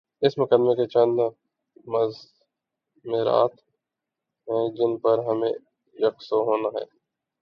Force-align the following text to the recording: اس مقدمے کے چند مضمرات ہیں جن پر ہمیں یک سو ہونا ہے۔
اس 0.21 0.37
مقدمے 0.37 0.75
کے 0.75 0.85
چند 0.87 1.19
مضمرات 1.87 3.53
ہیں 4.47 4.65
جن 4.75 4.97
پر 4.97 5.19
ہمیں 5.19 5.53
یک 5.95 6.21
سو 6.21 6.41
ہونا 6.43 6.69
ہے۔ 6.79 6.85